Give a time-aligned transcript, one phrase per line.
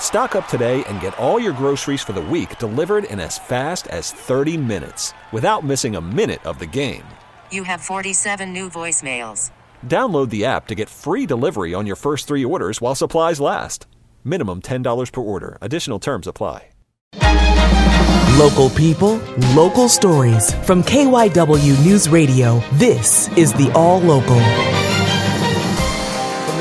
[0.00, 3.86] Stock up today and get all your groceries for the week delivered in as fast
[3.88, 7.02] as 30 minutes without missing a minute of the game.
[7.50, 9.50] You have 47 new voicemails.
[9.84, 13.86] Download the app to get free delivery on your first three orders while supplies last.
[14.24, 15.58] Minimum $10 per order.
[15.60, 16.68] Additional terms apply.
[18.38, 19.16] Local people,
[19.54, 20.52] local stories.
[20.66, 24.75] From KYW News Radio, this is the All Local.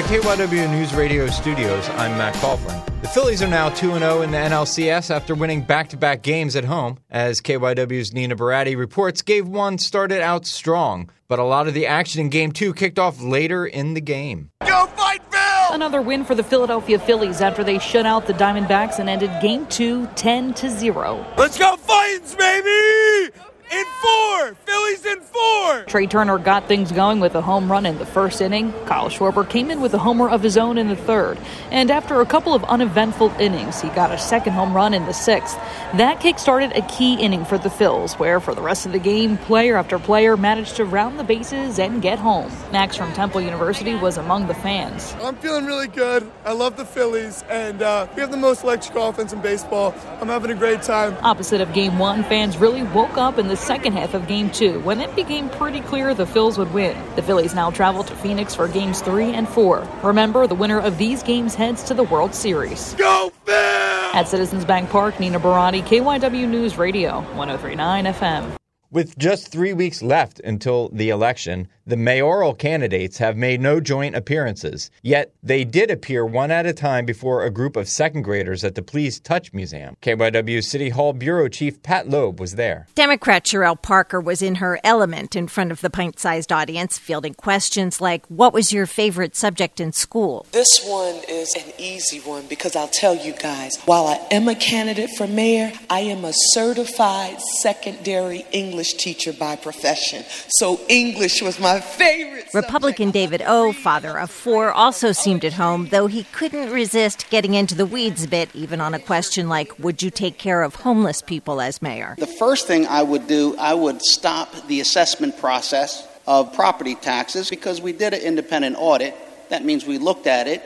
[0.05, 3.01] From the KYW News Radio studios, I'm Matt Coughlin.
[3.01, 6.55] The Phillies are now 2 0 in the NLCS after winning back to back games
[6.55, 6.99] at home.
[7.09, 11.87] As KYW's Nina Baratti reports, Game 1 started out strong, but a lot of the
[11.87, 14.51] action in Game 2 kicked off later in the game.
[14.67, 15.73] Go fight Phil!
[15.73, 19.65] Another win for the Philadelphia Phillies after they shut out the Diamondbacks and ended Game
[19.67, 21.25] 2 10 to 0.
[21.35, 23.31] Let's go Fights, baby!
[23.71, 24.53] In four!
[24.65, 25.84] Phillies in four!
[25.95, 28.73] Trea Turner got things going with a home run in the first inning.
[28.85, 31.39] Kyle Schwarber came in with a homer of his own in the third.
[31.71, 35.13] And after a couple of uneventful innings, he got a second home run in the
[35.13, 35.55] sixth.
[35.93, 38.99] That kick started a key inning for the Phils, where for the rest of the
[38.99, 42.51] game, player after player managed to round the bases and get home.
[42.73, 45.15] Max from Temple University was among the fans.
[45.21, 46.29] I'm feeling really good.
[46.43, 49.95] I love the Phillies, and uh, we have the most electric offense in baseball.
[50.19, 51.15] I'm having a great time.
[51.23, 54.81] Opposite of game one, fans really woke up in the second half of game two
[54.81, 56.97] when it became pretty clear the Phils would win.
[57.15, 59.87] The Phillies now travel to Phoenix for games three and four.
[60.03, 62.93] Remember, the winner of these games heads to the World Series.
[62.95, 63.55] Go Phil!
[63.55, 68.64] At Citizens Bank Park, Nina Baratti, KYW News Radio, 1039 FM.
[68.95, 74.15] With just three weeks left until the election, the mayoral candidates have made no joint
[74.15, 74.89] appearances.
[75.03, 78.75] Yet they did appear one at a time before a group of second graders at
[78.75, 79.97] the Please Touch Museum.
[80.01, 82.87] KYW City Hall Bureau Chief Pat Loeb was there.
[82.95, 87.33] Democrat Cherelle Parker was in her element in front of the pint sized audience, fielding
[87.33, 90.47] questions like, What was your favorite subject in school?
[90.53, 94.55] This one is an easy one because I'll tell you guys, while I am a
[94.55, 100.23] candidate for mayor, I am a certified secondary English teacher by profession.
[100.49, 102.47] So English was my favorite.
[102.53, 107.53] Republican David O, father of four, also seemed at home, though he couldn't resist getting
[107.53, 110.75] into the weeds a bit, even on a question like, Would you take care of
[110.75, 112.15] homeless people as mayor?
[112.17, 117.49] The first thing I would do, I would stop the assessment process of property taxes
[117.49, 119.15] because we did an independent audit.
[119.49, 120.63] That means we looked at it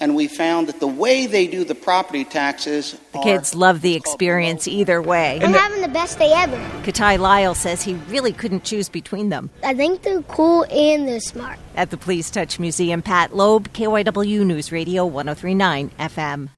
[0.00, 2.96] and we found that the way they do the property taxes.
[3.12, 5.40] The kids love the experience either way.
[5.42, 6.56] I'm having the best day ever.
[6.82, 9.50] Katai Lyle says he really couldn't choose between them.
[9.64, 11.58] I think they're cool and they're smart.
[11.76, 16.50] At the Please Touch Museum, Pat Loeb, KYW News Radio 1039 FM.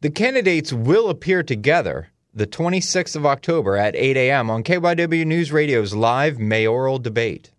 [0.00, 4.50] The candidates will appear together the 26th of October at 8 a.m.
[4.50, 7.50] on KYW News Radio's live mayoral debate.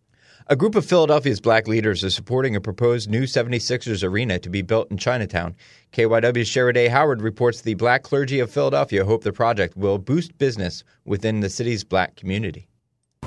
[0.52, 4.62] A group of Philadelphia's black leaders is supporting a proposed new 76ers arena to be
[4.62, 5.56] built in Chinatown.
[5.94, 10.84] KYW's Sheriday Howard reports the black clergy of Philadelphia hope the project will boost business
[11.06, 12.68] within the city's black community.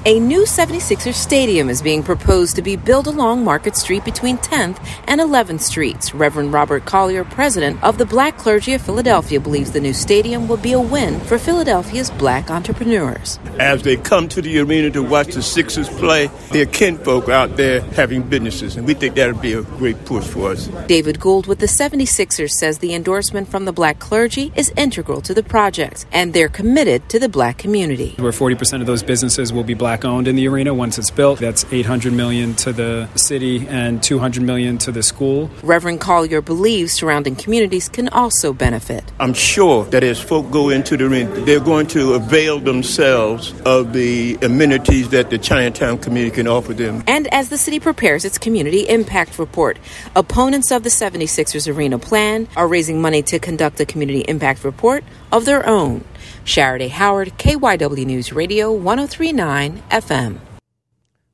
[0.07, 4.77] A new 76ers stadium is being proposed to be built along Market Street between 10th
[5.07, 6.15] and 11th Streets.
[6.15, 10.59] Reverend Robert Collier, president of the Black Clergy of Philadelphia, believes the new stadium will
[10.59, 13.39] be a win for Philadelphia's black entrepreneurs.
[13.59, 17.81] As they come to the arena to watch the Sixers play, their kinfolk out there
[17.93, 20.67] having businesses, and we think that'll be a great push for us.
[20.87, 25.33] David Gould with the 76ers says the endorsement from the black clergy is integral to
[25.33, 28.17] the project, and they're committed to the black community.
[28.19, 31.39] Where 40% of those businesses will be black owned in the arena once it's built.
[31.41, 35.51] That's 800 million to the city and 200 million to the school.
[35.63, 39.05] Reverend Collier believes surrounding communities can also benefit.
[39.21, 43.93] I'm sure that as folk go into the arena, they're going to avail themselves of
[43.93, 47.05] the amenities that the Chinatown community can offer them.
[47.07, 49.77] And as the city prepares its community impact report,
[50.17, 55.05] opponents of the 76ers arena plan are raising money to conduct a community impact report
[55.31, 56.03] of their own.
[56.45, 60.39] Sharaday Howard, KYW News Radio 1039 FM.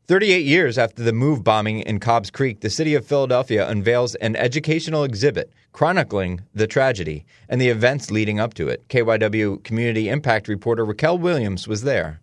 [0.07, 4.37] 38 years after the MOVE bombing in Cobbs Creek, the city of Philadelphia unveils an
[4.37, 8.87] educational exhibit chronicling the tragedy and the events leading up to it.
[8.89, 12.21] KYW Community Impact reporter Raquel Williams was there.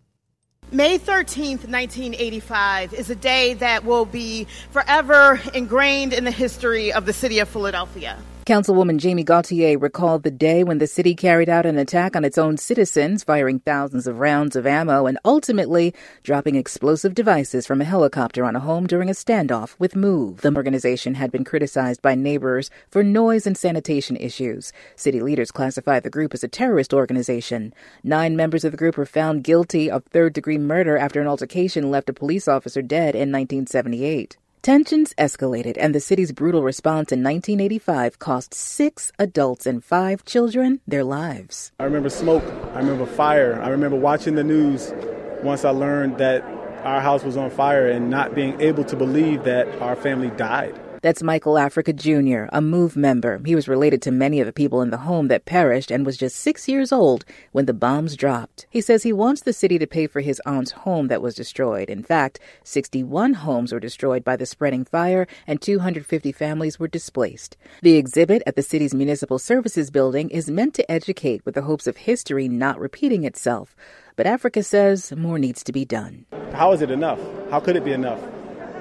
[0.71, 7.05] May 13th, 1985 is a day that will be forever ingrained in the history of
[7.05, 8.17] the city of Philadelphia.
[8.47, 12.37] Councilwoman Jamie Gauthier recalled the day when the city carried out an attack on its
[12.37, 17.83] own citizens, firing thousands of rounds of ammo and ultimately dropping explosive devices from a
[17.83, 20.39] helicopter on a home during a standoff with MOVE.
[20.39, 24.71] The organization had been criticized by neighbors for noise and sanitation issues.
[24.95, 27.73] City leaders classified the group as a terrorist organization.
[28.01, 31.91] Nine members of the group were found guilty of third degree murder after an altercation
[31.91, 34.37] left a police officer dead in 1978.
[34.67, 40.81] Tensions escalated, and the city's brutal response in 1985 cost six adults and five children
[40.85, 41.71] their lives.
[41.79, 42.43] I remember smoke.
[42.73, 43.61] I remember fire.
[43.61, 44.93] I remember watching the news
[45.41, 46.43] once I learned that
[46.83, 50.77] our house was on fire and not being able to believe that our family died.
[51.01, 53.39] That's Michael Africa Jr., a MOVE member.
[53.45, 56.17] He was related to many of the people in the home that perished and was
[56.17, 58.65] just six years old when the bombs dropped.
[58.69, 61.89] He says he wants the city to pay for his aunt's home that was destroyed.
[61.89, 67.57] In fact, 61 homes were destroyed by the spreading fire and 250 families were displaced.
[67.83, 71.85] The exhibit at the city's Municipal Services Building is meant to educate with the hopes
[71.85, 73.75] of history not repeating itself.
[74.15, 76.25] But Africa says more needs to be done.
[76.53, 77.19] How is it enough?
[77.51, 78.19] How could it be enough?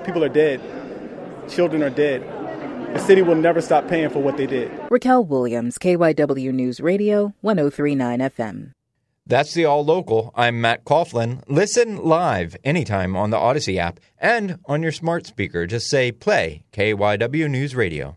[0.07, 0.63] People are dead
[1.49, 2.23] children are dead.
[2.95, 4.71] The city will never stop paying for what they did.
[4.91, 8.73] Raquel Williams, KYW News Radio, 1039 FM.
[9.27, 10.33] That's the All Local.
[10.37, 11.43] I'm Matt Coughlin.
[11.49, 15.67] Listen live anytime on the Audacy app and on your smart speaker.
[15.67, 18.17] Just say play KYW News Radio.